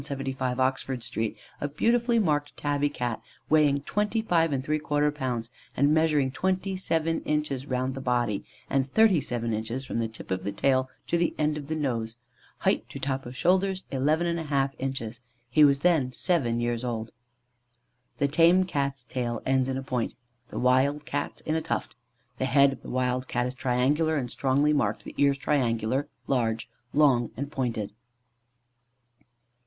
175, 0.01 0.59
Oxford 0.59 1.03
Street, 1.03 1.37
a 1.61 1.67
beautifully 1.67 2.17
marked 2.17 2.57
tabby 2.57 2.89
Cat 2.89 3.21
weighing 3.51 3.81
25¾ 3.81 4.25
lbs., 4.25 5.49
and 5.77 5.93
measuring 5.93 6.31
27 6.31 7.21
inches 7.21 7.67
round 7.67 7.93
the 7.93 8.01
body, 8.01 8.43
and 8.67 8.91
37 8.91 9.53
inches 9.53 9.85
from 9.85 9.99
the 9.99 10.07
tip 10.07 10.31
of 10.31 10.43
the 10.43 10.51
tail 10.51 10.89
to 11.05 11.19
the 11.19 11.35
end 11.37 11.55
of 11.55 11.67
the 11.67 11.75
nose; 11.75 12.15
height 12.61 12.89
to 12.89 12.97
top 12.97 13.27
of 13.27 13.37
shoulders 13.37 13.83
11½ 13.91 14.71
inches: 14.79 15.19
he 15.51 15.63
was 15.63 15.77
then 15.85 16.11
seven 16.11 16.59
years 16.59 16.83
old. 16.83 17.11
The 18.17 18.27
tame 18.27 18.63
Cat's 18.63 19.05
tail 19.05 19.39
ends 19.45 19.69
in 19.69 19.77
a 19.77 19.83
point; 19.83 20.15
the 20.47 20.57
wild 20.57 21.05
Cat's 21.05 21.41
in 21.41 21.53
a 21.53 21.61
tuft. 21.61 21.93
The 22.39 22.45
head 22.45 22.73
of 22.73 22.81
the 22.81 22.89
wild 22.89 23.27
Cat 23.27 23.45
is 23.45 23.53
triangular 23.53 24.15
and 24.17 24.31
strongly 24.31 24.73
marked, 24.73 25.03
the 25.03 25.13
ears 25.19 25.37
triangular, 25.37 26.07
large, 26.25 26.67
long 26.91 27.29
and 27.37 27.51
pointed. 27.51 27.93